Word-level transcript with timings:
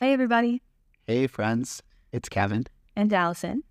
Hey, 0.00 0.12
everybody. 0.12 0.60
Hey, 1.06 1.28
friends. 1.28 1.80
It's 2.10 2.28
Kevin. 2.28 2.66
And 2.96 3.12
Allison. 3.12 3.62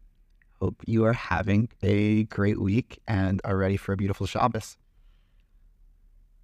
Hope 0.62 0.82
you 0.88 1.04
are 1.04 1.12
having 1.12 1.68
a 1.82 2.24
great 2.24 2.62
week 2.62 3.00
and 3.06 3.42
are 3.44 3.58
ready 3.58 3.76
for 3.76 3.92
a 3.92 3.98
beautiful 3.98 4.26
Shabbos. 4.26 4.78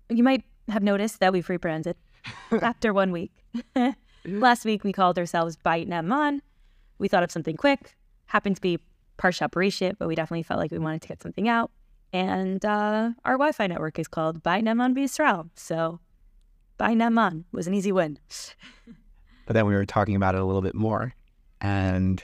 You 0.09 0.21
might 0.21 0.43
have 0.67 0.83
noticed 0.83 1.21
that 1.21 1.31
we've 1.31 1.47
rebranded 1.47 1.95
after 2.61 2.93
one 2.93 3.13
week. 3.13 3.31
Last 4.25 4.65
week, 4.65 4.83
we 4.83 4.91
called 4.91 5.17
ourselves 5.17 5.55
Bait 5.55 5.89
Naman. 5.89 6.41
We 6.97 7.07
thought 7.07 7.23
of 7.23 7.31
something 7.31 7.55
quick. 7.55 7.95
Happened 8.25 8.57
to 8.57 8.61
be 8.61 8.79
Parsha 9.17 9.49
Bereshit, 9.49 9.95
but 9.97 10.09
we 10.09 10.15
definitely 10.15 10.43
felt 10.43 10.59
like 10.59 10.71
we 10.71 10.79
wanted 10.79 11.03
to 11.03 11.07
get 11.07 11.21
something 11.21 11.47
out. 11.47 11.71
And 12.11 12.65
uh, 12.65 13.11
our 13.23 13.35
Wi-Fi 13.35 13.67
network 13.67 13.97
is 13.97 14.09
called 14.09 14.43
Bait 14.43 14.61
Naman 14.61 14.93
B'Yisrael. 14.93 15.49
So 15.55 16.01
Bait 16.77 16.97
Naman 16.97 17.45
was 17.53 17.65
an 17.65 17.73
easy 17.73 17.93
win. 17.93 18.19
But 19.49 19.55
then 19.55 19.65
we 19.65 19.73
were 19.73 19.83
talking 19.83 20.15
about 20.15 20.35
it 20.35 20.41
a 20.41 20.45
little 20.45 20.61
bit 20.61 20.75
more, 20.75 21.11
and 21.59 22.21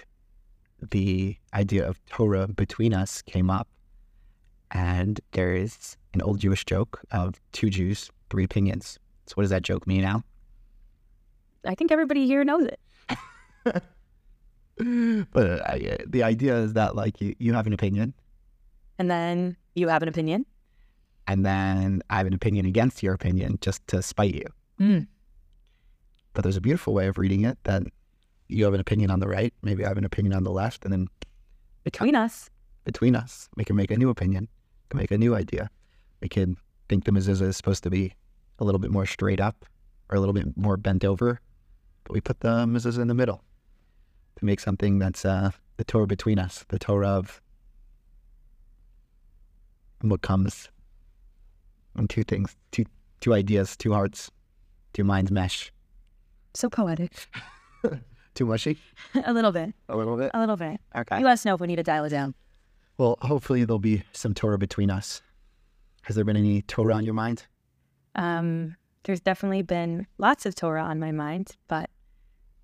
the 0.92 1.36
idea 1.56 1.84
of 1.90 2.00
Torah 2.06 2.48
between 2.48 2.94
us 2.94 3.24
came 3.24 3.50
up. 3.50 3.68
And 4.70 5.20
there 5.32 5.52
is 5.56 5.98
an 6.14 6.22
old 6.22 6.40
Jewish 6.40 6.66
joke 6.66 7.02
of 7.10 7.42
two 7.52 7.72
Jews, 7.72 8.12
three 8.30 8.44
opinions. 8.44 9.00
So, 9.26 9.34
what 9.34 9.42
does 9.42 9.50
that 9.50 9.64
joke 9.64 9.88
mean 9.88 10.04
now? 10.04 10.22
I 11.66 11.74
think 11.74 11.92
everybody 11.92 12.28
here 12.28 12.44
knows 12.44 12.68
it. 12.68 12.80
but 15.34 15.68
I, 15.68 15.98
the 16.06 16.22
idea 16.22 16.56
is 16.58 16.74
that, 16.74 16.96
like, 16.96 17.20
you, 17.20 17.34
you 17.40 17.54
have 17.54 17.66
an 17.66 17.74
opinion, 17.74 18.14
And 19.00 19.10
then 19.10 19.58
you 19.74 19.88
have 19.88 20.04
an 20.04 20.10
opinion. 20.10 20.46
and 21.26 21.44
then 21.44 22.04
I 22.12 22.18
have 22.18 22.28
an 22.28 22.36
opinion 22.36 22.68
against 22.68 23.02
your 23.02 23.16
opinion 23.16 23.58
just 23.62 23.88
to 23.88 24.04
spite 24.04 24.36
you. 24.36 24.46
Mm. 24.80 25.08
But 26.36 26.44
there's 26.44 26.58
a 26.58 26.62
beautiful 26.62 26.94
way 26.94 27.08
of 27.08 27.18
reading 27.18 27.46
it 27.46 27.58
that 27.64 27.84
you 28.48 28.66
have 28.66 28.76
an 28.76 28.80
opinion 28.80 29.10
on 29.10 29.20
the 29.20 29.28
right, 29.28 29.54
maybe 29.64 29.84
I 29.84 29.88
have 29.88 29.98
an 29.98 30.06
opinion 30.06 30.36
on 30.36 30.44
the 30.44 30.52
left, 30.52 30.84
and 30.84 30.94
then 30.94 31.08
Between 31.84 32.14
us. 32.16 32.52
between 32.84 33.16
us, 33.16 33.50
we 33.56 33.64
can 33.66 33.76
make 33.76 33.90
a 33.90 33.98
new 33.98 34.10
opinion, 34.10 34.48
we 34.84 34.88
can 34.90 34.98
make 35.00 35.12
a 35.12 35.18
new 35.18 35.34
idea. 35.34 35.72
We 36.22 36.30
can 36.30 36.58
think 36.88 37.06
the 37.06 37.12
mezuzah 37.12 37.42
is 37.42 37.58
supposed 37.58 37.82
to 37.84 37.90
be 37.90 38.14
a 38.60 38.64
little 38.64 38.78
bit 38.80 38.92
more 38.92 39.08
straight 39.08 39.40
up 39.40 39.66
or 40.10 40.18
a 40.18 40.20
little 40.20 40.34
bit 40.34 40.56
more 40.56 40.78
bent 40.78 41.04
over, 41.04 41.42
but 42.04 42.14
we 42.14 42.22
put 42.22 42.42
the 42.42 42.66
mezuzah 42.68 43.00
in 43.02 43.08
the 43.08 43.16
middle 43.16 43.44
to 44.36 44.46
make 44.46 44.60
something 44.60 45.00
that's 45.00 45.26
uh, 45.26 45.50
the 45.78 45.84
Torah 45.84 46.06
between 46.06 46.38
us, 46.38 46.66
the 46.68 46.78
Torah 46.78 47.08
of 47.10 47.42
what 50.02 50.22
comes 50.22 50.70
and 51.96 52.10
two 52.10 52.24
things, 52.24 52.56
two 52.72 52.86
two 53.22 53.34
ideas, 53.34 53.76
two 53.78 53.94
hearts, 53.94 54.30
two 54.94 55.04
minds 55.04 55.32
mesh. 55.32 55.72
So 56.56 56.70
poetic. 56.70 57.12
Too 58.34 58.46
mushy? 58.46 58.78
a 59.26 59.34
little 59.34 59.52
bit. 59.52 59.74
A 59.90 59.96
little 59.96 60.18
bit. 60.18 60.32
A 60.34 60.40
little 60.40 60.58
bit. 60.58 60.80
Okay. 60.96 61.20
You 61.20 61.26
let 61.26 61.34
us 61.34 61.46
know 61.46 61.56
if 61.56 61.62
we 61.62 61.68
need 61.68 61.76
to 61.78 61.84
dial 61.84 62.06
it 62.06 62.10
down. 62.10 62.34
Well, 62.98 63.18
hopefully 63.22 63.66
there'll 63.66 63.80
be 63.80 64.04
some 64.14 64.34
Torah 64.34 64.58
between 64.58 64.90
us. 64.90 65.22
Has 66.04 66.16
there 66.16 66.26
been 66.26 66.38
any 66.38 66.62
Torah 66.62 66.94
on 66.94 67.04
your 67.04 67.14
mind? 67.14 67.46
Um, 68.16 68.76
there's 69.04 69.20
definitely 69.20 69.64
been 69.64 70.08
lots 70.18 70.46
of 70.46 70.56
Torah 70.56 70.84
on 70.84 71.00
my 71.00 71.12
mind, 71.12 71.52
but 71.68 71.90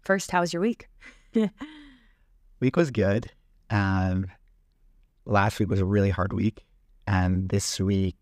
first, 0.01 0.31
how 0.31 0.41
was 0.41 0.53
your 0.53 0.61
week? 0.61 0.87
Week 2.59 2.75
was 2.75 2.91
good. 2.91 3.31
Um, 3.71 4.27
last 5.25 5.59
week 5.59 5.69
was 5.69 5.79
a 5.79 5.85
really 5.85 6.11
hard 6.11 6.31
week, 6.31 6.63
and 7.07 7.49
this 7.49 7.79
week, 7.79 8.15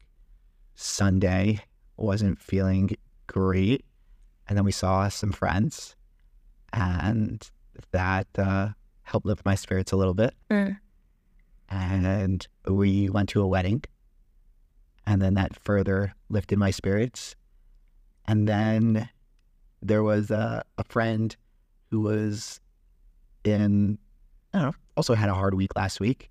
Sunday, 0.76 1.60
wasn't 1.98 2.40
feeling 2.40 2.92
great. 3.28 3.84
And 4.50 4.58
then 4.58 4.66
we 4.66 4.72
saw 4.74 5.08
some 5.08 5.32
friends, 5.32 5.96
and 6.74 7.50
that 7.92 8.28
uh, 8.38 8.70
helped 9.04 9.26
lift 9.26 9.46
my 9.46 9.56
spirits 9.56 9.94
a 9.94 9.96
little 9.96 10.14
bit. 10.14 10.34
and 11.70 12.48
we 12.68 13.10
went 13.10 13.30
to 13.30 13.42
a 13.42 13.48
wedding 13.48 13.84
and 15.06 15.22
then 15.22 15.36
that 15.36 15.56
further 15.56 16.14
lifted 16.30 16.58
my 16.60 16.72
spirits. 16.72 17.36
And 18.28 18.48
then 18.48 19.10
there 19.82 20.04
was 20.04 20.30
a, 20.32 20.64
a 20.78 20.84
friend 20.84 21.36
who 21.90 22.02
was 22.02 22.60
in 23.44 23.98
i 24.54 24.60
don't 24.60 24.68
know 24.68 24.76
also 24.98 25.16
had 25.16 25.30
a 25.30 25.34
hard 25.34 25.54
week 25.54 25.76
last 25.76 26.00
week. 26.00 26.30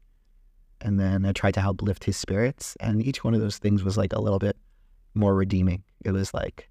And 0.81 1.01
then 1.01 1.25
i 1.25 1.33
tried 1.33 1.55
to 1.55 1.61
help 1.61 1.83
lift 1.83 2.05
his 2.05 2.17
spirits 2.17 2.77
and 2.81 3.03
each 3.03 3.25
one 3.25 3.35
of 3.35 3.41
those 3.41 3.59
things 3.59 3.83
was 3.83 3.97
like 3.97 4.13
a 4.13 4.21
little 4.21 4.39
bit 4.39 4.57
more 5.15 5.35
redeeming. 5.35 5.83
It 6.05 6.13
was 6.13 6.33
like 6.33 6.68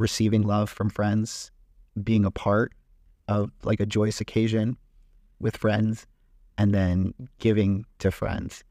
receiving 0.00 0.42
love 0.42 0.68
from 0.70 0.90
friends 0.90 1.50
being 2.02 2.24
a 2.24 2.30
part 2.30 2.72
of 3.28 3.50
like 3.62 3.80
a 3.80 3.86
joyous 3.86 4.20
occasion 4.20 4.76
with 5.40 5.56
friends 5.56 6.06
and 6.58 6.74
then 6.74 7.14
giving 7.38 7.84
to 7.98 8.10
friends. 8.10 8.64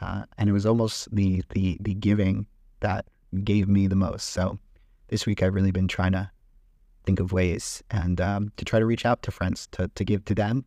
Uh, 0.00 0.24
and 0.38 0.48
it 0.48 0.52
was 0.52 0.66
almost 0.66 1.14
the, 1.14 1.42
the 1.50 1.78
the 1.80 1.94
giving 1.94 2.46
that 2.80 3.06
gave 3.44 3.68
me 3.68 3.86
the 3.86 3.96
most. 3.96 4.30
So 4.30 4.58
this 5.08 5.26
week 5.26 5.42
I've 5.42 5.54
really 5.54 5.70
been 5.70 5.88
trying 5.88 6.12
to 6.12 6.30
think 7.06 7.20
of 7.20 7.32
ways 7.32 7.82
and 7.90 8.20
um, 8.20 8.52
to 8.56 8.64
try 8.64 8.78
to 8.78 8.86
reach 8.86 9.06
out 9.06 9.22
to 9.22 9.30
friends 9.30 9.68
to, 9.72 9.88
to 9.94 10.04
give 10.04 10.24
to 10.26 10.34
them 10.34 10.64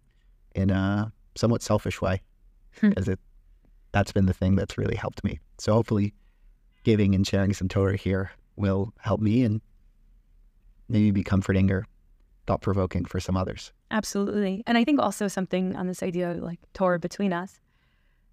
in 0.54 0.70
a 0.70 1.12
somewhat 1.36 1.62
selfish 1.62 2.02
way 2.02 2.22
Hmm. 2.80 2.90
because 2.90 3.08
it 3.08 3.20
that's 3.92 4.12
been 4.12 4.26
the 4.26 4.34
thing 4.34 4.56
that's 4.56 4.78
really 4.78 4.96
helped 4.96 5.24
me. 5.24 5.40
So 5.58 5.72
hopefully 5.74 6.14
giving 6.84 7.16
and 7.16 7.26
sharing 7.26 7.54
some 7.54 7.70
Torah 7.70 7.96
here 7.96 8.32
will 8.58 8.94
help 9.00 9.22
me 9.22 9.44
and 9.44 9.62
maybe 10.90 11.12
be 11.12 11.24
comforting 11.24 11.72
or 11.72 11.86
thought 12.46 12.62
provoking 12.62 13.06
for 13.06 13.20
some 13.20 13.38
others. 13.38 13.72
Absolutely. 13.92 14.64
And 14.68 14.78
I 14.78 14.84
think 14.84 15.00
also 15.00 15.28
something 15.28 15.76
on 15.76 15.88
this 15.88 16.04
idea 16.04 16.32
of 16.32 16.38
like 16.38 16.60
Torah 16.74 17.00
between 17.00 17.34
us. 17.34 17.60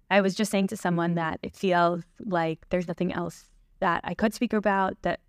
I 0.09 0.21
was 0.21 0.35
just 0.35 0.51
saying 0.51 0.67
to 0.67 0.77
someone 0.77 1.15
that 1.15 1.39
it 1.41 1.55
feels 1.55 2.03
like 2.19 2.69
there's 2.69 2.87
nothing 2.87 3.11
else 3.13 3.49
that 3.79 4.01
I 4.03 4.13
could 4.13 4.33
speak 4.33 4.53
about 4.53 5.01
that 5.01 5.19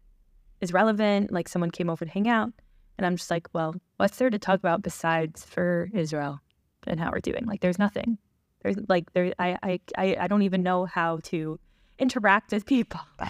is 0.61 0.73
relevant. 0.73 1.33
Like 1.33 1.49
someone 1.49 1.71
came 1.71 1.89
over 1.89 2.05
to 2.05 2.11
hang 2.11 2.29
out, 2.29 2.51
and 2.99 3.07
I'm 3.07 3.17
just 3.17 3.31
like, 3.31 3.49
well, 3.53 3.75
what's 3.97 4.19
there 4.19 4.31
to 4.31 4.39
talk 4.39 4.59
about 4.59 4.83
besides 4.83 5.45
for 5.45 5.89
Israel 5.95 6.41
and 6.87 7.01
how 7.01 7.11
we're 7.11 7.21
doing? 7.21 7.47
Like, 7.47 7.61
there's 7.61 7.79
nothing. 7.79 8.19
There's 8.63 8.77
like 8.89 9.13
there. 9.13 9.33
I 9.39 9.59
I 9.63 9.81
I 9.97 10.17
I 10.21 10.27
don't 10.27 10.43
even 10.43 10.63
know 10.63 10.84
how 10.84 11.21
to 11.25 11.59
interact 11.99 12.53
with 12.53 12.67
people. 12.67 13.01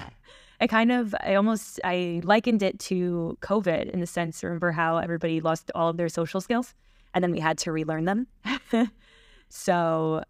I 0.61 0.67
kind 0.67 0.93
of, 0.93 1.15
I 1.21 1.35
almost, 1.35 1.81
I 1.85 2.21
likened 2.25 2.63
it 2.63 2.79
to 2.81 3.37
COVID 3.41 3.91
in 3.91 4.01
the 4.01 4.07
sense. 4.07 4.43
Remember 4.43 4.73
how 4.73 4.99
everybody 4.99 5.41
lost 5.41 5.71
all 5.75 5.89
of 5.89 5.97
their 5.97 6.09
social 6.09 6.41
skills, 6.41 6.75
and 7.13 7.23
then 7.23 7.33
we 7.33 7.41
had 7.41 7.59
to 7.59 7.73
relearn 7.73 8.05
them. 8.05 8.27
so, 9.49 10.23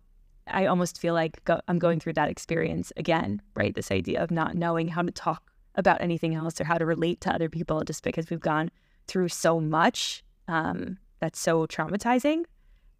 I 0.47 0.67
almost 0.67 1.01
feel 1.01 1.15
like 1.15 1.43
go, 1.45 1.61
I'm 1.69 1.79
going 1.79 2.01
through 2.01 2.12
that 2.15 2.29
experience 2.29 2.93
again. 2.97 3.41
Right, 3.55 3.75
this 3.75 3.91
idea 3.91 4.23
of 4.23 4.31
not 4.31 4.55
knowing 4.55 4.89
how 4.89 5.03
to 5.03 5.11
talk 5.11 5.53
about 5.75 6.01
anything 6.01 6.35
else 6.35 6.61
or 6.61 6.65
how 6.65 6.79
to 6.79 6.87
relate 6.87 7.21
to 7.23 7.35
other 7.35 7.49
people, 7.49 7.83
just 7.85 8.03
because 8.03 8.29
we've 8.31 8.41
gone 8.41 8.71
through 9.06 9.29
so 9.29 9.61
much 9.61 10.23
um, 10.49 10.99
that's 11.21 11.39
so 11.39 11.67
traumatizing. 11.67 12.45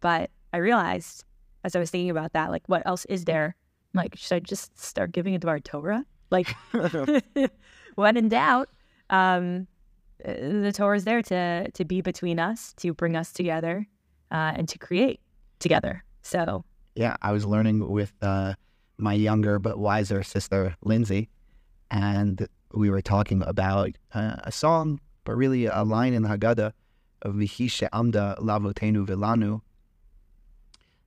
But 0.01 0.31
I 0.53 0.57
realized 0.57 1.23
as 1.65 1.75
I 1.75 1.79
was 1.79 1.89
thinking 1.89 2.11
about 2.11 2.33
that, 2.33 2.51
like, 2.51 2.63
what 2.67 2.83
else 2.85 3.05
is 3.05 3.25
there? 3.25 3.55
Like, 3.95 4.15
should 4.15 4.35
I 4.35 4.39
just 4.39 4.79
start 4.79 5.11
giving 5.11 5.33
it 5.33 5.41
to 5.41 5.47
our 5.47 5.59
Torah? 5.59 6.05
Like, 6.35 6.53
when 7.95 8.17
in 8.17 8.27
doubt, 8.27 8.67
um, 9.09 9.67
uh, 10.25 10.33
the 10.65 10.73
Torah 10.75 10.97
is 10.97 11.05
there 11.05 11.21
to 11.21 11.71
to 11.71 11.85
be 11.85 12.01
between 12.01 12.39
us, 12.39 12.73
to 12.81 12.93
bring 12.93 13.15
us 13.15 13.31
together, 13.31 13.87
uh, 14.31 14.51
and 14.57 14.67
to 14.67 14.77
create 14.77 15.21
together. 15.59 16.03
So, 16.23 16.65
Yeah, 16.95 17.15
I 17.21 17.31
was 17.31 17.45
learning 17.45 17.89
with 17.89 18.11
uh, 18.21 18.55
my 18.97 19.13
younger 19.13 19.59
but 19.59 19.79
wiser 19.79 20.23
sister, 20.23 20.75
Lindsay, 20.81 21.29
and 21.89 22.47
we 22.73 22.89
were 22.89 23.01
talking 23.01 23.41
about 23.43 23.91
uh, 24.13 24.35
a 24.43 24.51
song, 24.51 24.99
but 25.23 25.35
really 25.37 25.67
a 25.67 25.83
line 25.83 26.13
in 26.13 26.23
the 26.23 26.29
Haggadah 26.29 26.73
of 27.21 27.35
Vihi 27.35 27.71
She'amda 27.71 28.35
Lavotenu 28.41 29.05
Vilanu. 29.07 29.61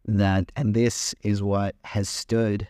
That 0.06 0.53
and 0.56 0.73
this 0.73 1.14
is 1.23 1.43
what 1.43 1.75
has 1.85 2.08
stood 2.08 2.67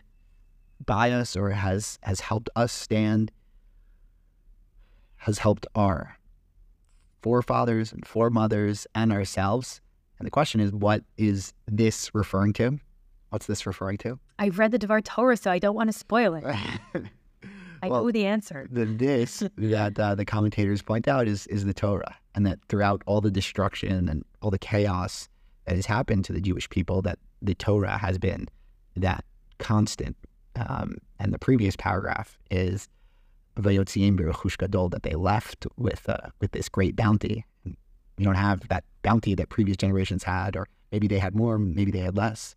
by 0.85 1.11
us 1.11 1.35
or 1.35 1.49
has 1.51 1.99
has 2.03 2.19
helped 2.21 2.49
us 2.55 2.71
stand, 2.71 3.31
has 5.17 5.39
helped 5.39 5.67
our 5.75 6.17
forefathers 7.21 7.91
and 7.91 8.05
foremothers 8.07 8.87
and 8.95 9.11
ourselves. 9.11 9.81
And 10.17 10.25
the 10.25 10.31
question 10.31 10.59
is, 10.59 10.71
what 10.71 11.03
is 11.17 11.53
this 11.67 12.13
referring 12.13 12.53
to? 12.53 12.79
What's 13.29 13.45
this 13.45 13.65
referring 13.65 13.97
to? 13.99 14.19
I've 14.39 14.57
read 14.59 14.71
the 14.71 14.79
Devar 14.79 15.01
Torah, 15.01 15.37
so 15.37 15.51
I 15.51 15.59
don't 15.59 15.75
want 15.75 15.89
to 15.91 15.97
spoil 15.97 16.33
it. 16.35 16.43
I 17.81 17.87
Well, 17.87 18.03
know 18.03 18.11
the 18.11 18.25
answer. 18.25 18.67
the 18.69 18.85
this 18.85 19.43
that 19.57 19.97
uh, 19.97 20.15
the 20.15 20.25
commentators 20.25 20.81
point 20.81 21.07
out 21.07 21.27
is 21.27 21.47
is 21.47 21.65
the 21.65 21.73
Torah, 21.73 22.15
and 22.35 22.45
that 22.45 22.59
throughout 22.67 23.01
all 23.05 23.21
the 23.21 23.31
destruction 23.31 24.09
and 24.09 24.23
all 24.41 24.51
the 24.51 24.59
chaos 24.59 25.29
that 25.65 25.75
has 25.75 25.85
happened 25.85 26.25
to 26.25 26.33
the 26.33 26.41
Jewish 26.41 26.69
people, 26.69 27.01
that 27.03 27.19
the 27.41 27.55
Torah 27.55 27.97
has 27.97 28.17
been 28.17 28.47
that 28.97 29.23
constant. 29.59 30.17
Um, 30.55 30.97
and 31.19 31.33
the 31.33 31.39
previous 31.39 31.75
paragraph 31.75 32.37
is 32.51 32.87
gadol 34.57 34.89
that 34.89 35.03
they 35.03 35.13
left 35.15 35.67
with 35.77 36.07
uh, 36.09 36.29
with 36.39 36.51
this 36.51 36.69
great 36.69 36.95
bounty. 36.95 37.45
we 38.17 38.23
don't 38.25 38.35
have 38.35 38.67
that 38.69 38.83
bounty 39.01 39.35
that 39.35 39.49
previous 39.49 39.77
generations 39.77 40.23
had, 40.23 40.55
or 40.55 40.67
maybe 40.91 41.07
they 41.07 41.19
had 41.19 41.35
more, 41.35 41.57
maybe 41.57 41.91
they 41.91 41.99
had 41.99 42.17
less, 42.17 42.55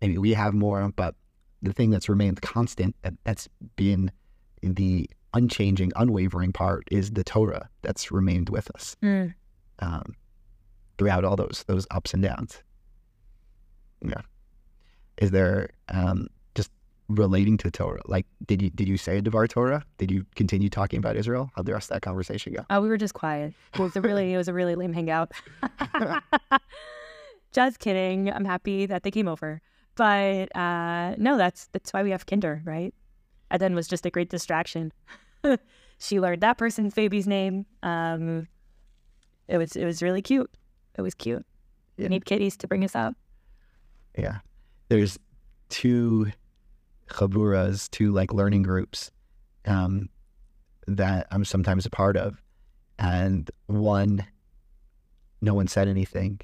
maybe 0.00 0.18
we 0.18 0.34
have 0.34 0.54
more. 0.54 0.90
But 0.94 1.14
the 1.62 1.72
thing 1.72 1.90
that's 1.90 2.08
remained 2.08 2.40
constant, 2.42 2.94
that, 3.02 3.14
that's 3.24 3.48
been 3.76 4.10
the 4.62 5.08
unchanging, 5.32 5.92
unwavering 5.96 6.52
part, 6.52 6.84
is 6.90 7.10
the 7.12 7.24
Torah 7.24 7.68
that's 7.82 8.10
remained 8.12 8.48
with 8.50 8.70
us 8.74 8.96
Mm. 9.02 9.34
um, 9.80 10.14
throughout 10.98 11.24
all 11.24 11.36
those 11.36 11.64
those 11.66 11.86
ups 11.90 12.14
and 12.14 12.22
downs. 12.22 12.62
Yeah. 14.06 14.20
Is 15.18 15.30
there 15.30 15.70
um, 15.88 16.28
relating 17.08 17.56
to 17.58 17.70
Torah? 17.70 18.00
Like, 18.06 18.26
did 18.46 18.62
you 18.62 18.70
did 18.70 18.88
you 18.88 18.96
say 18.96 19.18
a 19.18 19.22
Devar 19.22 19.46
Torah? 19.46 19.84
Did 19.98 20.10
you 20.10 20.24
continue 20.34 20.68
talking 20.68 20.98
about 20.98 21.16
Israel? 21.16 21.50
How'd 21.54 21.66
the 21.66 21.72
rest 21.72 21.90
of 21.90 21.94
that 21.94 22.02
conversation 22.02 22.54
go? 22.54 22.64
Oh, 22.70 22.80
we 22.80 22.88
were 22.88 22.96
just 22.96 23.14
quiet. 23.14 23.54
It 23.74 23.80
was 23.80 23.96
a 23.96 24.00
really, 24.00 24.32
it 24.32 24.36
was 24.36 24.48
a 24.48 24.54
really 24.54 24.74
lame 24.74 24.92
hangout. 24.92 25.32
just 27.52 27.78
kidding. 27.78 28.30
I'm 28.32 28.44
happy 28.44 28.86
that 28.86 29.02
they 29.02 29.10
came 29.10 29.28
over, 29.28 29.60
but 29.96 30.54
uh, 30.56 31.14
no, 31.18 31.36
that's 31.36 31.68
that's 31.72 31.92
why 31.92 32.02
we 32.02 32.10
have 32.10 32.26
Kinder, 32.26 32.62
right? 32.64 32.94
Eden 33.54 33.74
was 33.74 33.86
just 33.86 34.06
a 34.06 34.10
great 34.10 34.30
distraction. 34.30 34.92
she 35.98 36.20
learned 36.20 36.40
that 36.42 36.58
person's 36.58 36.94
baby's 36.94 37.26
name. 37.26 37.66
Um, 37.82 38.48
it 39.48 39.58
was 39.58 39.76
it 39.76 39.84
was 39.84 40.02
really 40.02 40.22
cute. 40.22 40.50
It 40.96 41.02
was 41.02 41.14
cute. 41.14 41.44
Yeah. 41.96 42.04
We 42.04 42.08
need 42.08 42.24
kitties 42.24 42.56
to 42.58 42.68
bring 42.68 42.84
us 42.84 42.96
up. 42.96 43.14
Yeah. 44.18 44.38
There's 44.88 45.18
two 45.68 46.32
chaburas, 47.14 47.88
two 47.90 48.12
like 48.12 48.32
learning 48.32 48.62
groups 48.62 49.10
um, 49.66 50.08
that 50.86 51.26
I'm 51.30 51.44
sometimes 51.44 51.86
a 51.86 51.90
part 51.90 52.16
of. 52.16 52.42
And 52.98 53.50
one, 53.66 54.26
no 55.40 55.54
one 55.54 55.68
said 55.68 55.88
anything. 55.88 56.40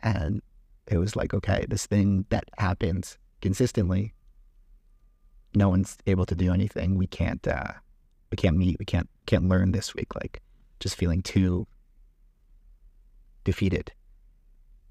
And 0.00 0.42
it 0.86 0.98
was 0.98 1.16
like, 1.16 1.34
okay, 1.34 1.66
this 1.68 1.86
thing 1.86 2.26
that 2.30 2.44
happens 2.58 3.18
consistently, 3.40 4.14
no 5.54 5.68
one's 5.68 5.96
able 6.06 6.26
to 6.26 6.34
do 6.34 6.52
anything. 6.52 6.96
We 6.96 7.06
can't, 7.06 7.46
uh, 7.46 7.72
we 8.30 8.36
can't 8.36 8.56
meet. 8.56 8.78
We 8.78 8.84
can't, 8.84 9.08
can't 9.26 9.48
learn 9.48 9.72
this 9.72 9.94
week. 9.94 10.14
Like 10.14 10.42
just 10.80 10.96
feeling 10.96 11.22
too 11.22 11.66
defeated. 13.44 13.92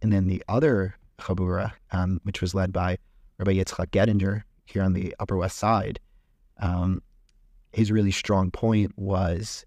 And 0.02 0.12
then 0.12 0.28
the 0.28 0.44
other 0.48 0.98
Chabura, 1.20 1.74
um, 1.92 2.20
which 2.24 2.42
was 2.42 2.54
led 2.54 2.74
by 2.74 2.98
Rabbi 3.38 3.54
Yitzchak 3.54 3.88
Gettinger 3.88 4.44
here 4.66 4.84
on 4.84 4.94
the 4.94 5.16
Upper 5.20 5.38
West 5.38 5.58
Side, 5.58 6.00
um, 6.60 7.02
his 7.72 7.92
really 7.92 8.12
strong 8.12 8.52
point 8.52 8.92
was 8.98 9.66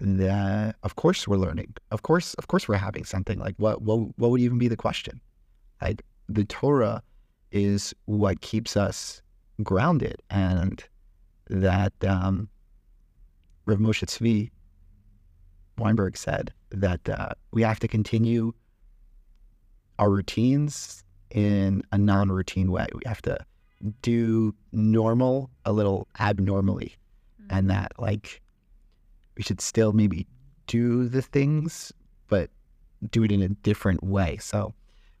that, 0.00 0.76
of 0.82 0.96
course, 0.96 1.26
we're 1.26 1.36
learning. 1.36 1.74
Of 1.90 2.02
course, 2.02 2.34
of 2.34 2.48
course, 2.48 2.68
we're 2.68 2.76
having 2.76 3.04
something. 3.04 3.38
Like, 3.38 3.54
what, 3.58 3.82
what, 3.82 4.18
what 4.18 4.30
would 4.30 4.40
even 4.40 4.58
be 4.58 4.68
the 4.68 4.76
question? 4.76 5.20
Like, 5.80 6.02
the 6.28 6.44
Torah 6.44 7.02
is 7.52 7.94
what 8.06 8.40
keeps 8.40 8.76
us 8.76 9.22
grounded, 9.62 10.20
and 10.30 10.84
that 11.48 11.92
um, 12.06 12.48
Rav 13.66 13.78
Moshe 13.78 14.04
Tzvi 14.04 14.50
Weinberg 15.78 16.16
said 16.16 16.52
that 16.70 17.08
uh, 17.08 17.30
we 17.52 17.62
have 17.62 17.78
to 17.80 17.88
continue 17.88 18.52
our 19.98 20.10
routines 20.10 21.04
in 21.30 21.82
a 21.92 21.98
non-routine 21.98 22.70
way. 22.70 22.86
We 22.94 23.02
have 23.06 23.22
to 23.22 23.38
do 24.02 24.54
normal 24.72 25.50
a 25.64 25.72
little 25.72 26.08
abnormally, 26.18 26.94
mm. 27.42 27.46
and 27.50 27.70
that 27.70 27.92
like 27.98 28.40
we 29.36 29.42
should 29.42 29.60
still 29.60 29.92
maybe 29.92 30.26
do 30.66 31.08
the 31.08 31.22
things, 31.22 31.92
but 32.28 32.50
do 33.10 33.24
it 33.24 33.32
in 33.32 33.42
a 33.42 33.48
different 33.48 34.02
way. 34.02 34.36
So, 34.40 34.74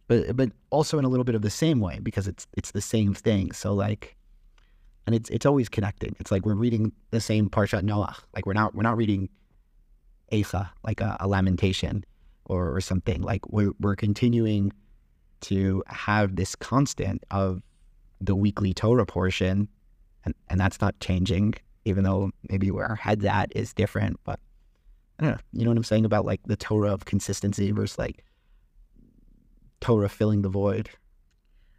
but 0.08 0.36
but 0.36 0.50
also 0.70 0.98
in 0.98 1.04
a 1.04 1.08
little 1.08 1.24
bit 1.24 1.34
of 1.34 1.42
the 1.42 1.50
same 1.50 1.80
way 1.80 1.98
because 2.02 2.28
it's 2.28 2.46
it's 2.54 2.70
the 2.70 2.80
same 2.80 3.14
thing. 3.14 3.52
So 3.52 3.74
like, 3.74 4.16
and 5.06 5.14
it's 5.14 5.30
it's 5.30 5.46
always 5.46 5.68
connected 5.68 6.14
It's 6.20 6.30
like 6.30 6.46
we're 6.46 6.54
reading 6.54 6.92
the 7.10 7.20
same 7.20 7.48
Parshat 7.50 7.82
Noach. 7.82 8.16
Like 8.34 8.46
we're 8.46 8.54
not 8.54 8.74
we're 8.74 8.82
not 8.82 8.96
reading 8.96 9.28
Eicha 10.32 10.70
like 10.82 11.00
a, 11.00 11.16
a 11.20 11.28
lamentation 11.28 12.04
or, 12.46 12.74
or 12.74 12.80
something. 12.80 13.22
Like 13.22 13.46
we're 13.50 13.72
we're 13.80 13.96
continuing 13.96 14.72
to 15.42 15.82
have 15.86 16.36
this 16.36 16.54
constant 16.56 17.22
of 17.30 17.62
the 18.20 18.34
weekly 18.34 18.72
Torah 18.72 19.06
portion, 19.06 19.68
and, 20.24 20.34
and 20.48 20.60
that's 20.60 20.80
not 20.80 20.98
changing, 21.00 21.54
even 21.84 22.04
though 22.04 22.30
maybe 22.48 22.70
where 22.70 22.86
our 22.86 22.96
head's 22.96 23.24
at 23.24 23.54
is 23.54 23.72
different. 23.72 24.18
But 24.24 24.40
I 25.18 25.22
don't 25.24 25.32
know. 25.32 25.38
You 25.52 25.64
know 25.64 25.70
what 25.70 25.78
I'm 25.78 25.84
saying 25.84 26.04
about 26.04 26.24
like 26.24 26.40
the 26.46 26.56
Torah 26.56 26.92
of 26.92 27.04
consistency 27.04 27.70
versus 27.72 27.98
like 27.98 28.24
Torah 29.80 30.08
filling 30.08 30.42
the 30.42 30.48
void. 30.48 30.90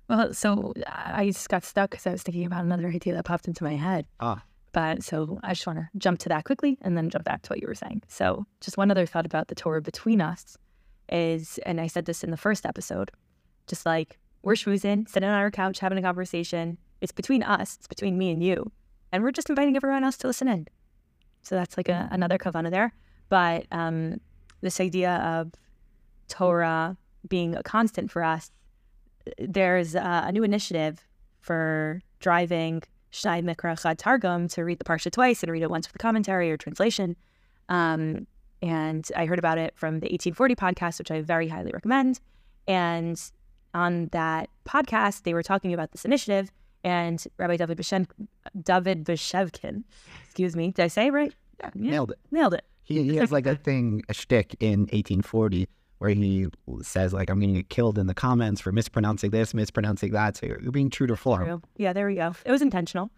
Well, 0.07 0.33
so 0.33 0.73
I 0.87 1.27
just 1.27 1.49
got 1.49 1.63
stuck 1.63 1.91
because 1.91 2.05
I 2.05 2.11
was 2.11 2.21
thinking 2.21 2.45
about 2.45 2.63
another 2.63 2.87
idea 2.87 3.13
that 3.15 3.25
popped 3.25 3.47
into 3.47 3.63
my 3.63 3.75
head. 3.75 4.05
Ah. 4.19 4.43
But 4.71 5.03
so 5.03 5.39
I 5.41 5.53
just 5.53 5.65
want 5.65 5.79
to 5.79 5.89
jump 5.97 6.19
to 6.19 6.29
that 6.29 6.43
quickly 6.43 6.77
and 6.81 6.97
then 6.97 7.09
jump 7.09 7.23
back 7.23 7.41
to 7.43 7.49
what 7.49 7.61
you 7.61 7.67
were 7.67 7.75
saying. 7.75 8.03
So 8.07 8.45
just 8.61 8.77
one 8.77 8.91
other 8.91 9.05
thought 9.05 9.25
about 9.25 9.47
the 9.47 9.55
Torah 9.55 9.81
between 9.81 10.21
us 10.21 10.57
is, 11.09 11.59
and 11.65 11.79
I 11.79 11.87
said 11.87 12.05
this 12.05 12.23
in 12.23 12.31
the 12.31 12.37
first 12.37 12.65
episode, 12.65 13.09
just 13.67 13.85
like 13.85 14.19
we're 14.45 14.53
schmoozing, 14.53 15.09
sitting 15.09 15.27
on 15.27 15.36
our 15.36 15.51
couch 15.51 15.80
having 15.80 15.97
a 15.97 16.01
conversation. 16.01 16.77
It's 17.01 17.12
between 17.12 17.44
us. 17.44 17.75
It's 17.77 17.88
between 17.88 18.18
me 18.18 18.31
and 18.31 18.42
you, 18.42 18.71
and 19.12 19.24
we're 19.24 19.31
just 19.31 19.50
inviting 19.50 19.75
everyone 19.75 20.03
else 20.03 20.18
to 20.18 20.27
listen 20.27 20.47
in. 20.47 20.68
So 21.42 21.56
that's 21.56 21.75
like 21.75 21.89
a, 21.89 22.07
another 22.12 22.38
kavana 22.38 22.71
there. 22.71 22.94
But 23.27 23.65
um, 23.71 24.21
this 24.62 24.80
idea 24.80 25.15
of 25.15 25.51
Torah 26.30 26.95
being 27.27 27.56
a 27.56 27.63
constant 27.63 28.12
for 28.12 28.24
us, 28.24 28.51
there's 29.39 29.95
uh, 29.95 30.24
a 30.25 30.31
new 30.31 30.44
initiative 30.44 31.03
for 31.42 32.01
driving 32.19 32.83
Shnai 33.12 33.44
Mikra 33.44 33.81
Chad 33.81 33.97
Targum 33.97 34.47
to 34.50 34.63
read 34.63 34.77
the 34.77 34.83
Parsha 34.83 35.12
twice 35.12 35.42
and 35.42 35.51
read 35.51 35.63
it 35.63 35.71
once 35.71 35.88
with 35.88 35.94
the 35.94 36.00
commentary 36.00 36.51
or 36.51 36.57
translation. 36.57 37.15
Um, 37.68 38.27
and 38.62 39.09
I 39.15 39.25
heard 39.25 39.39
about 39.39 39.57
it 39.57 39.74
from 39.75 40.01
the 40.01 40.07
1840 40.07 40.56
podcast, 40.56 41.00
which 41.00 41.09
I 41.09 41.21
very 41.21 41.47
highly 41.47 41.71
recommend. 41.71 42.19
And 42.68 43.19
on 43.75 44.07
that 44.12 44.50
podcast, 44.68 45.24
they 45.24 45.33
were 45.33 45.44
talking 45.44 45.74
about 45.74 45.92
this 45.92 46.06
initiative, 46.06 46.51
and 46.83 47.24
Rabbi 47.38 47.57
David 47.57 47.77
Beshen, 47.77 48.07
David 48.60 49.04
Bashevkin, 49.06 49.83
excuse 50.24 50.56
me, 50.56 50.72
did 50.72 50.83
I 50.83 50.88
say 50.88 51.07
it 51.07 51.13
right? 51.13 51.33
Yeah, 51.60 51.69
Yeah. 51.75 51.92
nailed 51.92 52.12
it. 52.12 52.19
Nailed 52.31 52.54
it. 52.56 52.66
He, 52.83 53.04
he 53.04 53.16
has 53.18 53.31
like 53.31 53.48
a 53.48 53.56
thing, 53.56 54.04
a 54.10 54.13
shtick 54.13 54.56
in 54.60 54.81
1840 54.81 55.68
where 55.98 56.10
he 56.12 56.48
says 56.81 57.14
like, 57.14 57.30
I'm 57.30 57.40
going 57.40 57.54
to 57.54 57.59
get 57.61 57.69
killed 57.69 57.97
in 57.97 58.06
the 58.07 58.14
comments 58.14 58.61
for 58.61 58.71
mispronouncing 58.71 59.31
this, 59.31 59.54
mispronouncing 59.54 60.11
that. 60.11 60.38
So 60.38 60.45
you're, 60.45 60.59
being 60.71 60.90
true 60.90 61.07
to 61.07 61.16
form. 61.16 61.64
Yeah, 61.78 61.94
there 61.94 62.06
we 62.06 62.16
go. 62.16 62.35
It 62.45 62.52
was 62.52 62.61
intentional. 62.61 63.09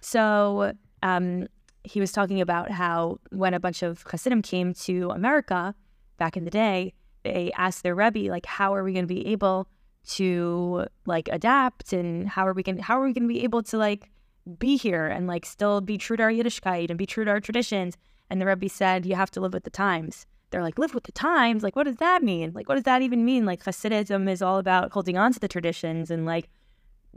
So 0.00 0.72
um, 1.02 1.48
he 1.82 1.98
was 2.00 2.12
talking 2.12 2.40
about 2.40 2.70
how 2.70 3.18
when 3.30 3.54
a 3.54 3.58
bunch 3.60 3.82
of 3.82 4.04
Hasidim 4.08 4.42
came 4.42 4.74
to 4.74 5.10
America 5.10 5.74
back 6.18 6.36
in 6.36 6.44
the 6.44 6.50
day, 6.50 6.92
they 7.24 7.50
asked 7.56 7.82
their 7.82 7.94
Rebbe, 7.94 8.30
like, 8.30 8.46
how 8.46 8.74
are 8.74 8.84
we 8.84 8.92
going 8.92 9.04
to 9.08 9.12
be 9.12 9.26
able 9.26 9.66
to 10.06 10.86
like 11.06 11.28
adapt 11.32 11.92
and 11.92 12.28
how 12.28 12.46
are 12.46 12.52
we 12.52 12.62
going 12.62 12.78
how 12.78 13.00
are 13.00 13.04
we 13.04 13.12
going 13.12 13.24
to 13.24 13.28
be 13.28 13.42
able 13.44 13.62
to 13.62 13.76
like 13.76 14.10
be 14.58 14.76
here 14.76 15.06
and 15.06 15.26
like 15.26 15.44
still 15.44 15.80
be 15.80 15.98
true 15.98 16.16
to 16.16 16.22
our 16.22 16.30
Yiddishkeit 16.30 16.88
and 16.88 16.98
be 16.98 17.06
true 17.06 17.24
to 17.24 17.30
our 17.30 17.40
traditions? 17.40 17.96
And 18.30 18.40
the 18.40 18.46
Rebbe 18.46 18.68
said, 18.68 19.06
you 19.06 19.14
have 19.14 19.30
to 19.32 19.40
live 19.40 19.52
with 19.52 19.64
the 19.64 19.70
times. 19.70 20.26
They're 20.50 20.62
like, 20.62 20.78
live 20.78 20.94
with 20.94 21.04
the 21.04 21.12
times? 21.12 21.62
Like, 21.62 21.76
what 21.76 21.84
does 21.84 21.96
that 21.96 22.22
mean? 22.22 22.52
Like, 22.54 22.68
what 22.68 22.76
does 22.76 22.84
that 22.84 23.02
even 23.02 23.24
mean? 23.24 23.44
Like, 23.44 23.64
Hasidism 23.64 24.28
is 24.28 24.42
all 24.42 24.58
about 24.58 24.92
holding 24.92 25.16
on 25.16 25.32
to 25.32 25.40
the 25.40 25.48
traditions 25.48 26.10
and 26.10 26.24
like 26.24 26.48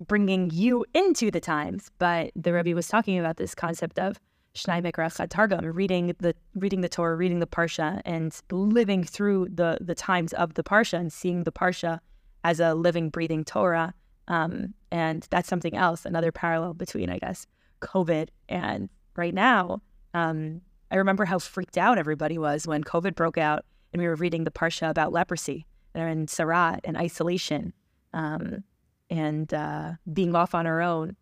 bringing 0.07 0.49
you 0.51 0.85
into 0.93 1.31
the 1.31 1.39
times. 1.39 1.91
But 1.99 2.31
the 2.35 2.53
Rebbe 2.53 2.75
was 2.75 2.87
talking 2.87 3.19
about 3.19 3.37
this 3.37 3.53
concept 3.53 3.99
of 3.99 4.19
Shnai 4.55 4.83
Mikra 4.83 5.15
Chad 5.15 5.29
Targum, 5.29 5.65
reading 5.65 6.13
the 6.19 6.33
reading 6.55 6.81
the 6.81 6.89
Torah, 6.89 7.15
reading 7.15 7.39
the 7.39 7.47
Parsha, 7.47 8.01
and 8.05 8.35
living 8.51 9.03
through 9.03 9.47
the 9.53 9.77
the 9.79 9.95
times 9.95 10.33
of 10.33 10.55
the 10.55 10.63
Parsha 10.63 10.99
and 10.99 11.13
seeing 11.13 11.43
the 11.43 11.51
Parsha 11.51 11.99
as 12.43 12.59
a 12.59 12.73
living, 12.73 13.09
breathing 13.09 13.43
Torah. 13.43 13.93
Um, 14.27 14.73
and 14.91 15.25
that's 15.29 15.49
something 15.49 15.75
else, 15.75 16.05
another 16.05 16.31
parallel 16.31 16.73
between, 16.73 17.09
I 17.09 17.19
guess, 17.19 17.47
COVID 17.81 18.29
and 18.47 18.89
right 19.15 19.33
now. 19.33 19.81
Um, 20.13 20.61
I 20.91 20.95
remember 20.95 21.25
how 21.25 21.39
freaked 21.39 21.77
out 21.77 21.97
everybody 21.97 22.37
was 22.37 22.67
when 22.67 22.83
COVID 22.83 23.15
broke 23.15 23.37
out 23.37 23.65
and 23.93 24.01
we 24.01 24.07
were 24.07 24.15
reading 24.15 24.43
the 24.43 24.51
Parsha 24.51 24.89
about 24.89 25.11
leprosy 25.11 25.65
and 25.93 26.27
Sarat 26.27 26.79
and 26.83 26.97
isolation. 26.97 27.73
Um, 28.13 28.63
and 29.09 29.53
uh, 29.53 29.93
being 30.11 30.35
off 30.35 30.53
on 30.53 30.67
our 30.67 30.81
own. 30.81 31.15